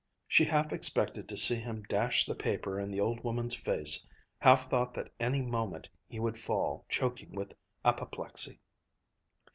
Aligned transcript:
She 0.27 0.45
half 0.45 0.73
expected 0.73 1.29
to 1.29 1.37
see 1.37 1.57
him 1.57 1.83
dash 1.87 2.25
the 2.25 2.33
paper 2.33 2.79
in 2.79 2.89
the 2.89 2.99
old 2.99 3.23
woman's 3.23 3.53
face, 3.53 4.03
half 4.39 4.67
thought 4.67 4.95
that 4.95 5.13
any 5.19 5.43
moment 5.43 5.89
he 6.07 6.19
would 6.19 6.39
fall, 6.39 6.85
choking 6.89 7.35
with 7.35 7.53
apoplexy. 7.85 8.61